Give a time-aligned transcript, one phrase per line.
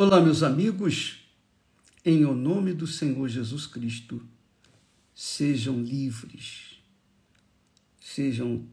[0.00, 1.28] Olá, meus amigos,
[2.04, 4.24] em o nome do Senhor Jesus Cristo,
[5.12, 6.80] sejam livres,
[8.00, 8.64] sejam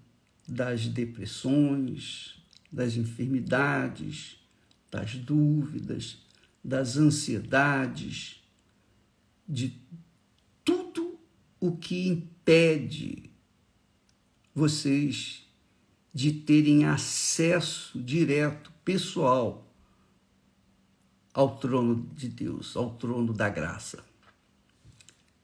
[0.48, 2.36] das depressões,
[2.72, 4.38] das enfermidades,
[4.92, 6.20] das dúvidas,
[6.64, 8.44] das ansiedades,
[9.50, 9.82] de
[10.64, 11.20] tudo
[11.60, 13.32] o que impede
[14.54, 15.44] vocês
[16.14, 19.65] de terem acesso direto, pessoal,
[21.36, 24.02] ao trono de Deus, ao trono da graça.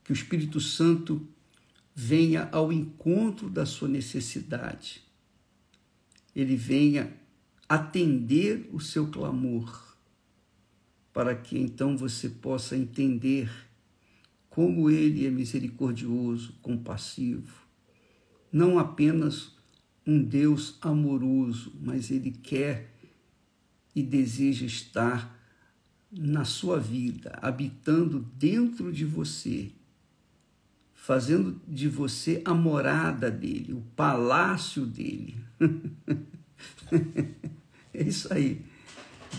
[0.05, 1.27] Que o Espírito Santo
[1.93, 5.03] venha ao encontro da sua necessidade.
[6.33, 7.13] Ele venha
[7.67, 9.97] atender o seu clamor,
[11.11, 13.51] para que então você possa entender
[14.49, 17.67] como ele é misericordioso, compassivo,
[18.49, 19.57] não apenas
[20.07, 22.97] um Deus amoroso, mas ele quer
[23.93, 25.40] e deseja estar
[26.11, 29.71] na sua vida, habitando dentro de você,
[30.93, 35.37] fazendo de você a morada dele, o palácio dele.
[37.93, 38.65] é isso aí.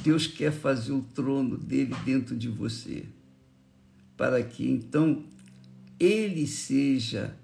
[0.02, 3.04] Deus quer fazer o trono dele dentro de você,
[4.16, 5.24] para que então
[6.00, 7.36] ele seja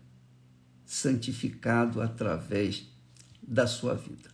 [0.86, 2.86] santificado através
[3.42, 4.30] da sua vida.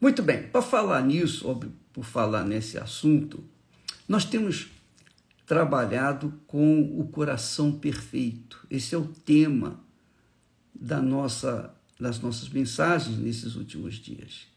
[0.00, 1.46] Muito bem, para falar nisso,
[1.92, 3.44] por falar nesse assunto,
[4.10, 4.66] nós temos
[5.46, 8.66] trabalhado com o coração perfeito.
[8.68, 9.78] Esse é o tema
[10.74, 14.48] da nossa, das nossas mensagens nesses últimos dias.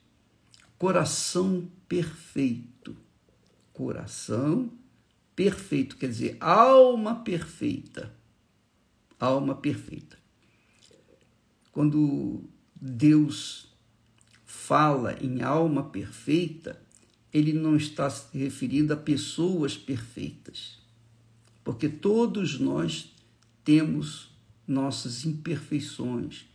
[0.76, 2.98] Coração perfeito.
[3.72, 4.72] Coração
[5.36, 8.12] perfeito, quer dizer, alma perfeita.
[9.20, 10.18] Alma perfeita.
[11.72, 13.68] Quando Deus
[14.48, 16.82] fala em alma perfeita,
[17.34, 20.78] ele não está se referindo a pessoas perfeitas,
[21.64, 23.12] porque todos nós
[23.64, 24.30] temos
[24.68, 26.46] nossas imperfeições,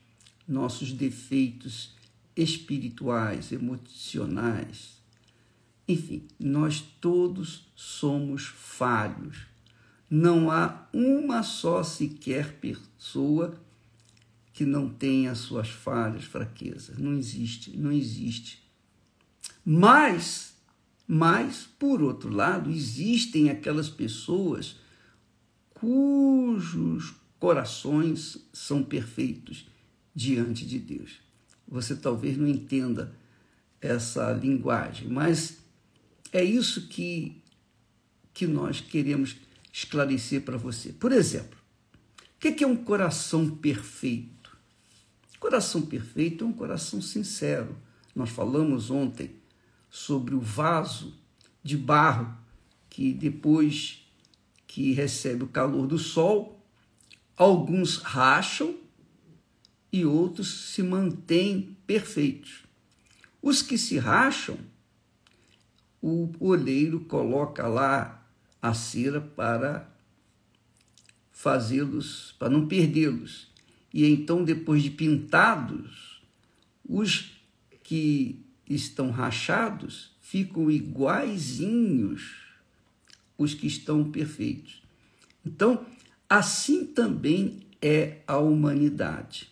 [0.47, 1.95] nossos defeitos
[2.37, 4.99] espirituais, emocionais.
[5.89, 9.47] Enfim, nós todos somos falhos.
[10.09, 13.59] Não há uma só sequer pessoa
[14.53, 16.99] que não tenha suas falhas, fraquezas.
[16.99, 18.63] Não existe, não existe.
[19.65, 20.55] Mas
[21.11, 24.77] mas, por outro lado, existem aquelas pessoas
[25.71, 29.67] cujos corações são perfeitos
[30.15, 31.21] diante de Deus.
[31.67, 33.15] Você talvez não entenda
[33.81, 35.59] essa linguagem, mas
[36.31, 37.41] é isso que,
[38.35, 39.37] que nós queremos
[39.73, 40.93] esclarecer para você.
[40.93, 41.59] Por exemplo,
[42.37, 44.57] o que é um coração perfeito?
[45.39, 47.77] Coração perfeito é um coração sincero.
[48.15, 49.31] Nós falamos ontem
[49.91, 51.15] sobre o vaso
[51.63, 52.37] de barro
[52.89, 54.05] que depois
[54.67, 56.65] que recebe o calor do sol,
[57.37, 58.77] alguns racham
[59.93, 62.65] e outros se mantêm perfeitos.
[63.41, 64.59] Os que se racham,
[66.03, 68.27] o oleiro coloca lá
[68.61, 69.89] a cera para
[71.31, 73.49] fazê-los, para não perdê-los.
[73.95, 76.21] E então, depois de pintados,
[76.85, 77.41] os
[77.83, 78.45] que
[78.75, 82.37] estão rachados ficam iguaizinhos
[83.39, 84.83] os que estão perfeitos.
[85.45, 85.87] Então,
[86.29, 89.51] assim também é a humanidade.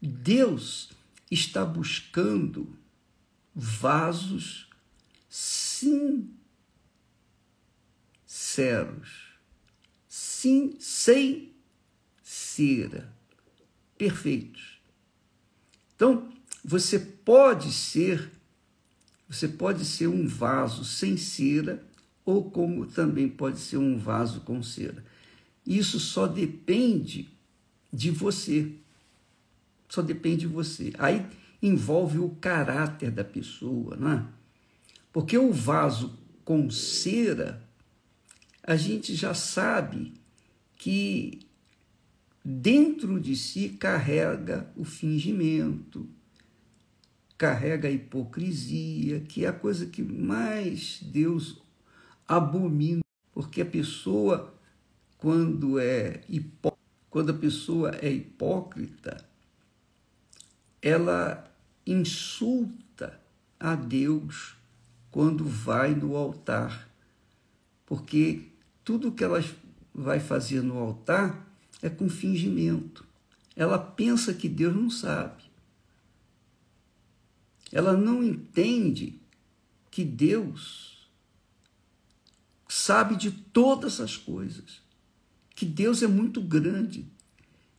[0.00, 0.90] Deus
[1.30, 2.76] está buscando
[3.54, 4.68] vasos
[5.28, 6.34] sinceros,
[10.08, 11.52] sim, sem
[12.24, 13.14] cera,
[13.96, 14.80] perfeitos.
[15.94, 16.32] Então,
[16.64, 18.30] você pode ser,
[19.28, 21.82] você pode ser um vaso sem cera
[22.24, 25.04] ou como também pode ser um vaso com cera.
[25.66, 27.28] Isso só depende
[27.92, 28.72] de você.
[29.88, 30.92] Só depende de você.
[30.98, 31.26] Aí
[31.60, 34.26] envolve o caráter da pessoa, não é?
[35.12, 37.62] Porque o vaso com cera,
[38.62, 40.14] a gente já sabe
[40.76, 41.40] que
[42.44, 46.08] dentro de si carrega o fingimento,
[47.36, 51.60] carrega a hipocrisia, que é a coisa que mais Deus
[52.26, 53.02] abomina,
[53.32, 54.52] porque a pessoa
[55.18, 56.76] quando é hipó
[57.08, 59.22] quando a pessoa é hipócrita,
[60.80, 61.46] ela
[61.86, 63.20] insulta
[63.60, 64.56] a Deus
[65.10, 66.88] quando vai no altar,
[67.84, 68.48] porque
[68.82, 69.44] tudo que ela
[69.94, 71.46] vai fazer no altar
[71.82, 73.04] é com fingimento.
[73.54, 75.41] Ela pensa que Deus não sabe.
[77.72, 79.18] Ela não entende
[79.90, 81.08] que Deus
[82.68, 84.82] sabe de todas as coisas,
[85.54, 87.06] que Deus é muito grande,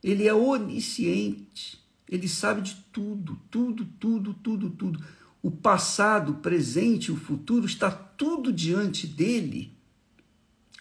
[0.02, 5.04] Ele é onisciente, Ele sabe de tudo, tudo, tudo, tudo, tudo.
[5.40, 9.76] O passado, o presente, o futuro está tudo diante dele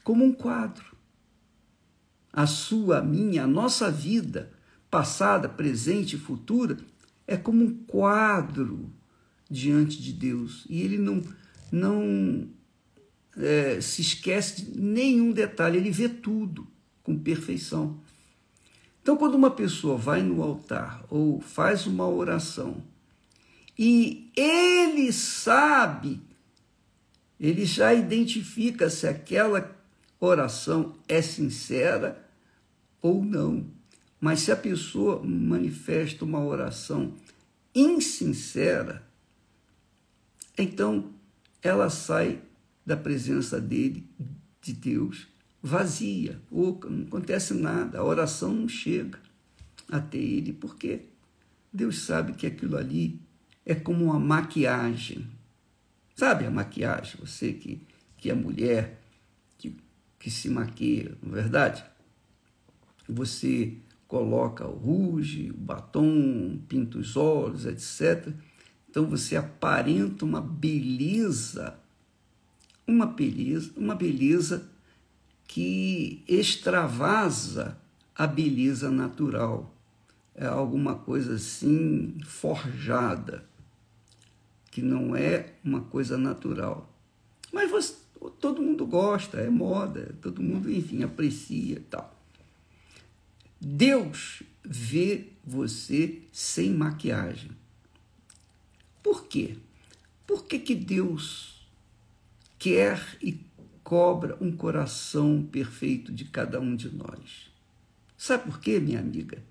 [0.03, 0.95] como um quadro.
[2.31, 4.51] A sua, a minha, a nossa vida,
[4.89, 6.77] passada, presente e futura,
[7.27, 8.91] é como um quadro
[9.53, 10.65] diante de Deus.
[10.67, 11.23] E ele não,
[11.71, 12.49] não
[13.37, 16.67] é, se esquece de nenhum detalhe, ele vê tudo
[17.03, 17.99] com perfeição.
[19.01, 22.83] Então, quando uma pessoa vai no altar ou faz uma oração
[23.77, 26.21] e ele sabe,
[27.39, 29.75] ele já identifica se aquela
[30.19, 32.25] oração é sincera
[33.01, 33.65] ou não.
[34.21, 37.13] Mas se a pessoa manifesta uma oração
[37.75, 39.05] insincera,
[40.57, 41.11] então
[41.61, 42.41] ela sai
[42.85, 44.07] da presença dele,
[44.61, 45.27] de Deus,
[45.61, 49.19] vazia, oca, não acontece nada, a oração não chega
[49.89, 51.05] até ele, porque
[51.71, 53.19] Deus sabe que aquilo ali
[53.65, 55.27] é como uma maquiagem.
[56.15, 57.19] Sabe a maquiagem?
[57.19, 57.81] Você que,
[58.17, 59.01] que é mulher,
[59.57, 59.75] que,
[60.19, 61.83] que se maquia, não é verdade?
[63.07, 63.77] Você
[64.07, 68.33] coloca o rouge, o batom, pinta os olhos, etc.
[68.93, 71.75] Então você aparenta uma beleza,
[72.85, 74.69] uma beleza, uma beleza
[75.47, 77.75] que extravasa
[78.15, 79.75] a beleza natural.
[80.35, 83.43] É alguma coisa assim forjada,
[84.69, 86.87] que não é uma coisa natural.
[87.51, 87.95] Mas você,
[88.39, 92.15] todo mundo gosta, é moda, todo mundo, enfim, aprecia e tal.
[93.59, 97.62] Deus vê você sem maquiagem.
[99.03, 99.57] Por quê?
[100.25, 101.67] Por que, que Deus
[102.57, 103.39] quer e
[103.83, 107.51] cobra um coração perfeito de cada um de nós?
[108.17, 109.43] Sabe por quê, minha amiga?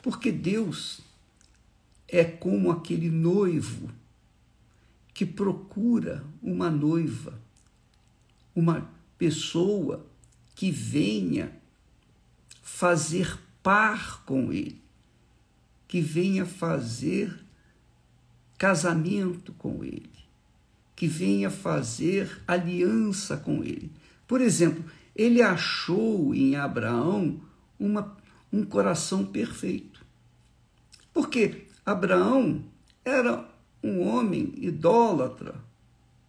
[0.00, 1.00] Porque Deus
[2.06, 3.90] é como aquele noivo
[5.12, 7.38] que procura uma noiva,
[8.54, 8.88] uma
[9.18, 10.06] pessoa
[10.54, 11.52] que venha
[12.62, 14.80] fazer par com ele,
[15.88, 17.42] que venha fazer
[18.62, 20.08] casamento com ele,
[20.94, 23.90] que venha fazer aliança com ele.
[24.24, 24.84] Por exemplo,
[25.16, 27.40] ele achou em Abraão
[27.76, 28.16] uma,
[28.52, 30.06] um coração perfeito.
[31.12, 32.62] Porque Abraão
[33.04, 33.44] era
[33.82, 35.56] um homem idólatra.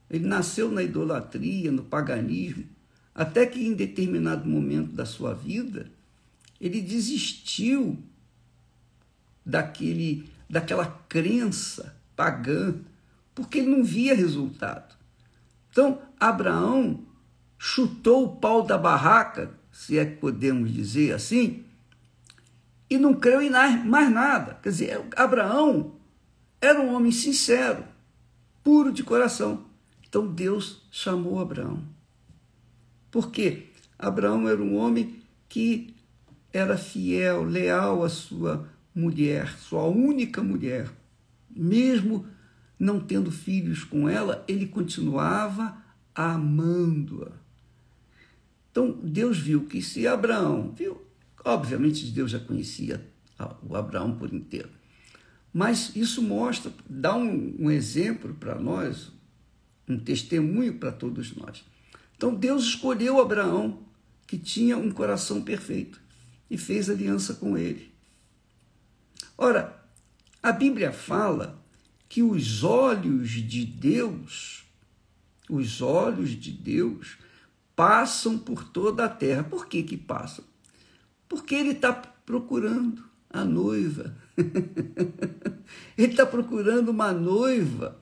[0.09, 2.65] Ele nasceu na idolatria, no paganismo,
[3.13, 5.85] até que em determinado momento da sua vida,
[6.59, 7.95] ele desistiu
[9.45, 12.75] daquele, daquela crença pagã,
[13.33, 14.95] porque ele não via resultado.
[15.69, 17.03] Então, Abraão
[17.57, 21.63] chutou o pau da barraca, se é que podemos dizer assim,
[22.89, 24.59] e não creu em mais nada.
[24.61, 25.95] Quer dizer, Abraão
[26.61, 27.83] era um homem sincero,
[28.63, 29.65] puro de coração.
[30.07, 31.83] Então Deus chamou Abraão.
[33.09, 33.69] Por quê?
[33.97, 35.95] Abraão era um homem que
[36.51, 40.91] era fiel, leal à sua mulher, sua única mulher.
[41.55, 42.25] Mesmo
[42.77, 45.77] não tendo filhos com ela, ele continuava
[46.13, 47.31] amando-a.
[48.71, 51.01] Então Deus viu que se Abraão, viu,
[51.45, 53.05] obviamente Deus já conhecia
[53.61, 54.69] o Abraão por inteiro,
[55.53, 59.11] mas isso mostra, dá um, um exemplo para nós,
[59.87, 61.63] um testemunho para todos nós.
[62.17, 63.83] Então Deus escolheu Abraão,
[64.25, 66.01] que tinha um coração perfeito
[66.49, 67.93] e fez aliança com ele.
[69.37, 69.82] Ora,
[70.43, 71.63] a Bíblia fala
[72.09, 74.65] que os olhos de Deus,
[75.49, 77.17] os olhos de Deus,
[77.75, 79.43] passam por toda a terra.
[79.43, 80.43] Por que que passam?
[81.29, 84.15] Porque ele está procurando a noiva.
[85.97, 87.97] ele está procurando uma noiva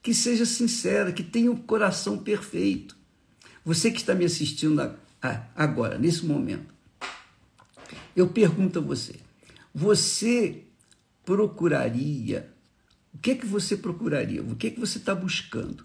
[0.00, 2.96] que seja sincera, que tenha o um coração perfeito.
[3.64, 4.94] Você que está me assistindo
[5.56, 6.72] agora, nesse momento,
[8.14, 9.16] eu pergunto a você:
[9.74, 10.64] você
[11.24, 12.50] procuraria?
[13.12, 14.42] O que é que você procuraria?
[14.42, 15.84] O que é que você está buscando?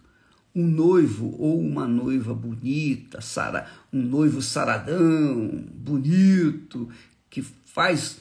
[0.55, 6.89] Um noivo ou uma noiva bonita, sara, um noivo saradão, bonito,
[7.29, 8.19] que faz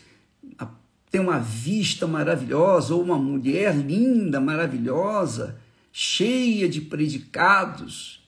[1.10, 5.58] tem uma vista maravilhosa, ou uma mulher linda, maravilhosa,
[5.92, 8.20] cheia de predicados.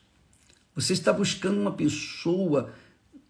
[0.74, 2.72] Você está buscando uma pessoa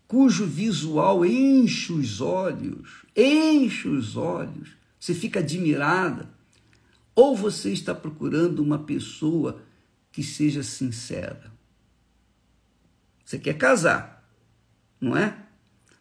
[0.06, 6.28] cujo visual enche os olhos, enche os olhos, você fica admirada,
[7.14, 9.62] ou você está procurando uma pessoa
[10.12, 11.50] que seja sincera.
[13.24, 14.28] Você quer casar,
[15.00, 15.36] não é?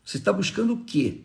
[0.03, 1.21] Você está buscando o quê?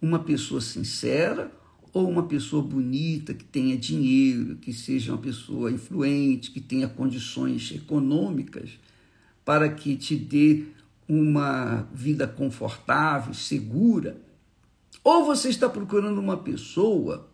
[0.00, 1.50] Uma pessoa sincera
[1.92, 7.70] ou uma pessoa bonita, que tenha dinheiro, que seja uma pessoa influente, que tenha condições
[7.72, 8.80] econômicas
[9.44, 10.64] para que te dê
[11.08, 14.20] uma vida confortável, segura?
[15.04, 17.30] Ou você está procurando uma pessoa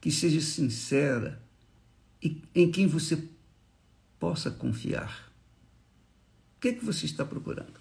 [0.00, 1.40] que seja sincera
[2.20, 3.22] e em quem você
[4.18, 5.32] possa confiar?
[6.56, 7.80] O que é que você está procurando?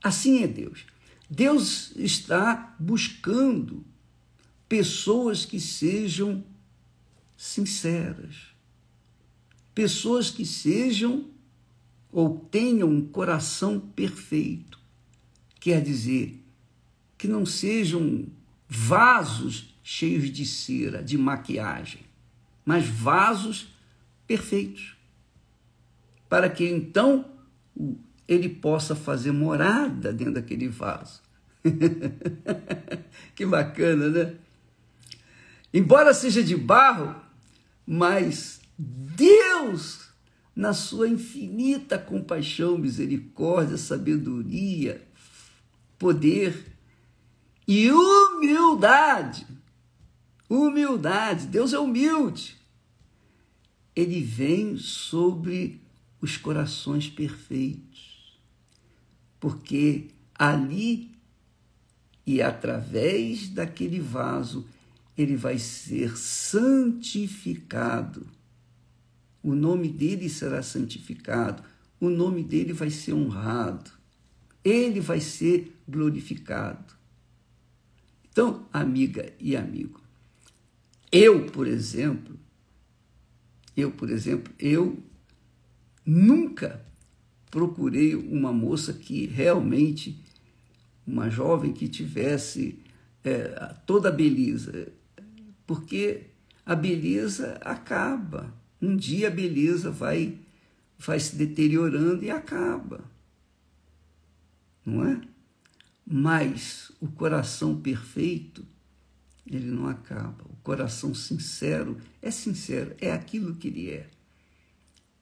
[0.00, 0.86] Assim é Deus.
[1.28, 3.84] Deus está buscando
[4.68, 6.44] pessoas que sejam
[7.36, 8.36] sinceras,
[9.74, 11.28] pessoas que sejam
[12.12, 14.78] ou tenham um coração perfeito.
[15.60, 16.44] Quer dizer,
[17.18, 18.26] que não sejam
[18.68, 22.02] vasos cheios de cera, de maquiagem,
[22.64, 23.74] mas vasos
[24.26, 24.96] perfeitos.
[26.28, 27.24] Para que então
[28.28, 31.20] ele possa fazer morada dentro daquele vaso.
[33.34, 34.34] que bacana, né?
[35.72, 37.14] Embora seja de barro,
[37.86, 40.10] mas Deus,
[40.54, 45.02] na sua infinita compaixão, misericórdia, sabedoria,
[45.98, 46.77] poder
[47.68, 49.46] e humildade,
[50.48, 52.56] humildade, Deus é humilde.
[53.94, 55.78] Ele vem sobre
[56.18, 58.40] os corações perfeitos,
[59.38, 61.14] porque ali
[62.26, 64.66] e através daquele vaso
[65.16, 68.26] ele vai ser santificado.
[69.42, 71.62] O nome dele será santificado,
[72.00, 73.90] o nome dele vai ser honrado,
[74.64, 76.97] ele vai ser glorificado.
[78.38, 80.00] Então, amiga e amigo,
[81.10, 82.38] eu, por exemplo,
[83.76, 85.02] eu, por exemplo, eu
[86.06, 86.80] nunca
[87.50, 90.22] procurei uma moça que realmente,
[91.04, 92.78] uma jovem que tivesse
[93.24, 94.86] é, toda a beleza
[95.66, 96.26] porque
[96.64, 98.54] a beleza acaba.
[98.80, 100.38] Um dia a beleza vai,
[100.96, 103.02] vai se deteriorando e acaba.
[104.86, 105.20] Não é?
[106.10, 108.64] Mas o coração perfeito,
[109.46, 110.44] ele não acaba.
[110.44, 114.08] O coração sincero é sincero, é aquilo que ele é.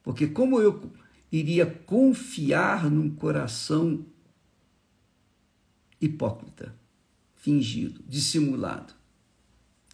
[0.02, 0.92] Porque como eu
[1.32, 4.06] iria confiar num coração
[6.00, 6.74] hipócrita,
[7.34, 8.94] fingido, dissimulado?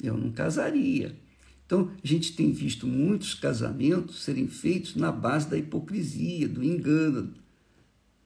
[0.02, 1.16] eu não casaria.
[1.64, 7.32] Então, a gente tem visto muitos casamentos serem feitos na base da hipocrisia, do engano,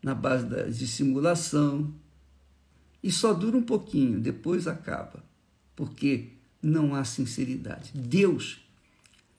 [0.02, 1.94] na base da dissimulação.
[3.06, 5.22] E só dura um pouquinho, depois acaba,
[5.76, 7.92] porque não há sinceridade.
[7.94, 8.58] Deus,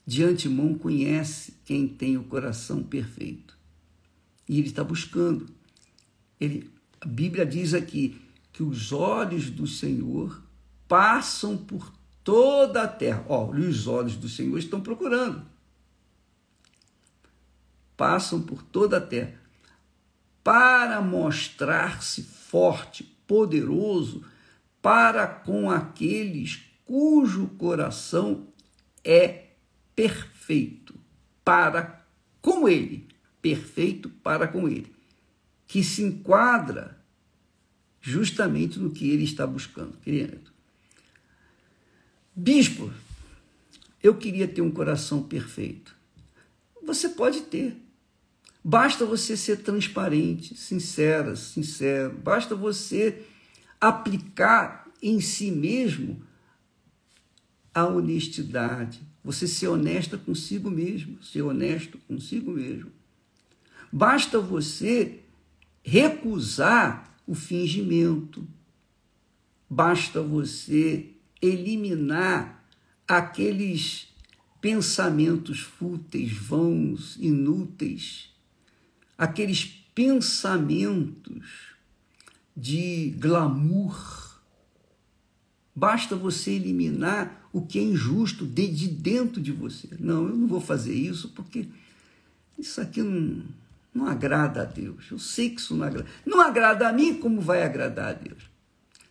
[0.06, 3.58] de antemão, conhece quem tem o coração perfeito.
[4.48, 5.50] E Ele está buscando.
[6.40, 6.72] Ele,
[7.02, 8.22] a Bíblia diz aqui
[8.54, 10.42] que os olhos do Senhor
[10.88, 11.94] passam por
[12.24, 13.26] toda a terra.
[13.28, 15.46] Ó, os olhos do Senhor estão procurando.
[17.98, 19.38] Passam por toda a terra
[20.42, 24.26] para mostrar-se forte, poderoso
[24.82, 28.48] para com aqueles cujo coração
[29.04, 29.48] é
[29.96, 30.96] perfeito
[31.44, 32.06] para
[32.42, 33.08] com ele,
[33.42, 34.92] perfeito para com ele,
[35.68, 36.98] que se enquadra
[38.02, 40.52] justamente no que ele está buscando, querido.
[42.34, 42.94] Bispo,
[44.02, 45.96] eu queria ter um coração perfeito.
[46.84, 47.76] Você pode ter.
[48.70, 52.18] Basta você ser transparente, sincera, sincero.
[52.18, 53.26] Basta você
[53.80, 56.22] aplicar em si mesmo
[57.74, 59.00] a honestidade.
[59.24, 62.92] Você ser honesta consigo mesmo, ser honesto consigo mesmo.
[63.90, 65.22] Basta você
[65.82, 68.46] recusar o fingimento.
[69.70, 72.68] Basta você eliminar
[73.08, 74.14] aqueles
[74.60, 78.36] pensamentos fúteis, vãos, inúteis,
[79.18, 81.76] aqueles pensamentos
[82.56, 84.42] de glamour.
[85.76, 89.90] Basta você eliminar o que é injusto de, de dentro de você.
[90.00, 91.68] Não, eu não vou fazer isso porque
[92.58, 93.44] isso aqui não,
[93.94, 95.06] não agrada a Deus.
[95.12, 96.10] Eu sei que isso não agrada.
[96.26, 98.44] Não agrada a mim, como vai agradar a Deus?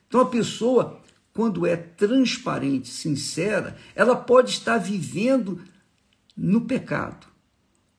[0.09, 1.03] Então a pessoa
[1.37, 5.61] quando é transparente, sincera, ela pode estar vivendo
[6.35, 7.27] no pecado,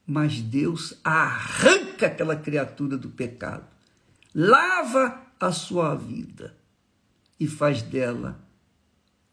[0.08, 3.66] mas Deus arranca aquela criatura do pecado,
[4.34, 6.56] lava a sua vida
[7.40, 8.44] e faz dela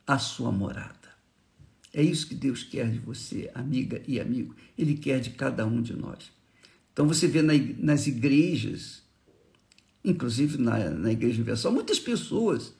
[0.06, 0.94] a sua morada.
[1.92, 4.54] É isso que Deus quer de você, amiga e amigo.
[4.76, 6.32] Ele quer de cada um de nós.
[6.92, 9.02] Então você vê nas igrejas,
[10.04, 12.74] inclusive na, na Igreja Universal, muitas pessoas,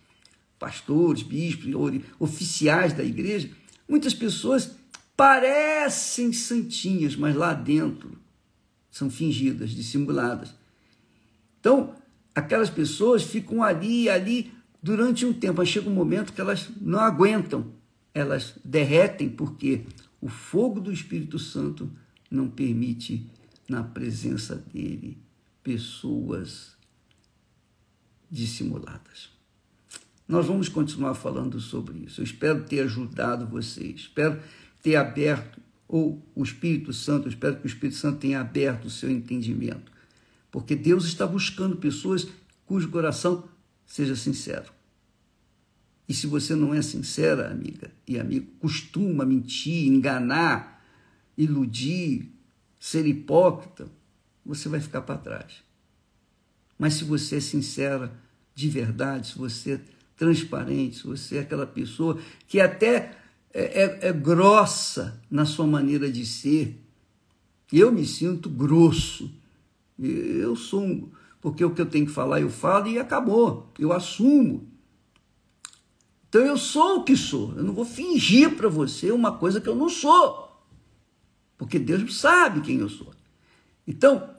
[0.59, 1.73] pastores, bispos,
[2.19, 3.51] oficiais da igreja,
[3.89, 4.77] muitas pessoas
[5.17, 8.24] parecem santinhas, mas lá dentro
[8.95, 10.55] são fingidas, dissimuladas.
[11.59, 11.97] Então,
[12.33, 17.01] aquelas pessoas ficam ali, ali, durante um tempo, mas chega um momento que elas não
[17.01, 17.73] aguentam,
[18.15, 19.85] elas derretem, porque
[20.21, 21.91] o fogo do Espírito Santo
[22.31, 23.29] não permite,
[23.69, 25.19] na presença dele,
[25.61, 26.77] pessoas
[28.31, 29.31] dissimuladas.
[30.29, 32.21] Nós vamos continuar falando sobre isso.
[32.21, 34.41] Eu espero ter ajudado vocês, espero
[34.81, 35.61] ter aberto,
[35.95, 39.93] ou o Espírito Santo, eu espero que o Espírito Santo tenha aberto o seu entendimento.
[40.51, 42.27] Porque Deus está buscando pessoas
[42.67, 43.49] cujo coração
[43.87, 44.73] seja sincero.
[46.09, 50.85] E se você não é sincera, amiga e amigo, costuma mentir, enganar,
[51.39, 52.29] iludir,
[52.81, 53.87] ser hipócrita,
[54.45, 55.63] você vai ficar para trás.
[56.77, 58.13] Mas se você é sincera
[58.53, 59.81] de verdade, se você é
[60.17, 63.17] transparente, se você é aquela pessoa que até
[63.55, 66.85] é, é, é grossa na sua maneira de ser,
[67.73, 69.33] eu me sinto grosso.
[69.97, 71.09] Eu sou um,
[71.41, 73.73] porque o que eu tenho que falar eu falo e acabou.
[73.79, 74.69] Eu assumo.
[76.29, 77.55] Então eu sou o que sou.
[77.57, 80.51] Eu não vou fingir para você uma coisa que eu não sou.
[81.57, 83.15] Porque Deus sabe quem eu sou.
[83.87, 84.35] Então,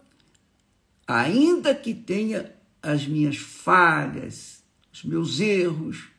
[1.07, 6.09] ainda que tenha as minhas falhas, os meus erros,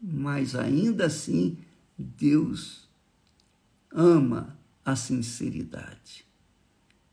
[0.00, 1.58] mas ainda assim
[1.98, 2.88] Deus
[3.90, 6.24] ama a sinceridade.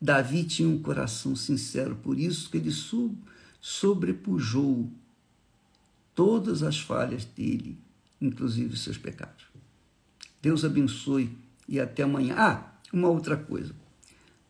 [0.02, 2.72] Davi tinha um coração sincero, por isso que ele
[3.60, 4.90] sobrepujou
[6.16, 7.78] todas as falhas dele,
[8.22, 9.46] inclusive seus pecados.
[10.42, 12.36] Deus abençoe e até amanhã.
[12.38, 13.76] Ah, uma outra coisa.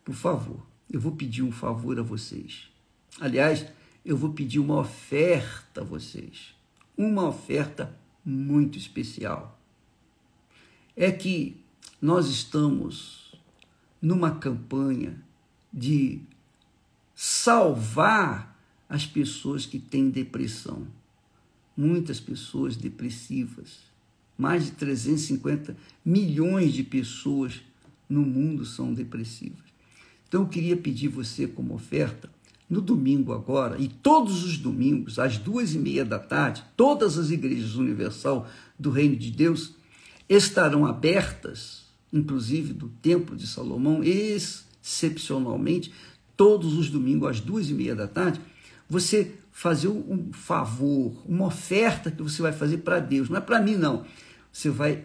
[0.04, 2.70] Por favor, eu vou pedir um favor a vocês.
[3.20, 3.66] Aliás,
[4.04, 6.54] eu vou pedir uma oferta a vocês.
[6.96, 9.59] Uma oferta muito especial.
[10.96, 11.56] É que
[12.00, 13.34] nós estamos
[14.00, 15.16] numa campanha
[15.72, 16.20] de
[17.14, 20.86] salvar as pessoas que têm depressão
[21.80, 23.78] muitas pessoas depressivas.
[24.36, 27.62] Mais de 350 milhões de pessoas
[28.08, 29.70] no mundo são depressivas.
[30.28, 32.28] Então eu queria pedir você como oferta,
[32.68, 37.30] no domingo agora, e todos os domingos, às duas e meia da tarde, todas as
[37.30, 38.48] igrejas universal
[38.78, 39.74] do Reino de Deus
[40.30, 45.92] estarão abertas, inclusive do Templo de Salomão, excepcionalmente,
[46.36, 48.40] todos os domingos às duas e meia da tarde,
[48.88, 53.60] você fazer um favor, uma oferta que você vai fazer para Deus, não é para
[53.60, 54.06] mim não.
[54.52, 55.04] Você vai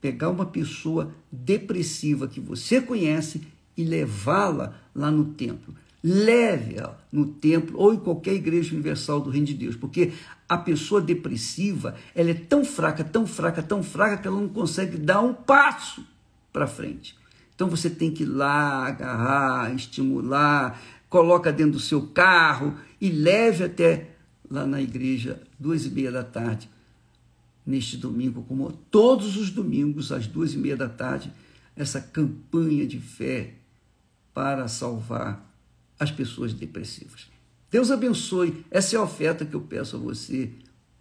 [0.00, 3.42] pegar uma pessoa depressiva que você conhece
[3.76, 5.74] e levá-la lá no templo.
[6.08, 10.12] Leve-a no templo ou em qualquer igreja universal do Reino de Deus, porque
[10.48, 14.98] a pessoa depressiva, ela é tão fraca, tão fraca, tão fraca que ela não consegue
[14.98, 16.06] dar um passo
[16.52, 17.18] para frente.
[17.56, 23.64] Então você tem que ir lá, agarrar, estimular, coloca dentro do seu carro e leve
[23.64, 24.10] até
[24.48, 26.70] lá na igreja, duas e meia da tarde,
[27.66, 31.32] neste domingo, como todos os domingos, às duas e meia da tarde,
[31.74, 33.54] essa campanha de fé
[34.32, 35.44] para salvar
[35.98, 37.26] as pessoas depressivas.
[37.70, 38.64] Deus abençoe.
[38.70, 40.52] Essa é a oferta que eu peço a você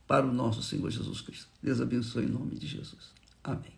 [0.07, 1.47] para o nosso Senhor Jesus Cristo.
[1.61, 3.13] Deus abençoe em nome de Jesus.
[3.43, 3.74] Amém.